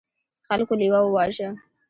[0.47, 1.49] خلکو لیوه وواژه.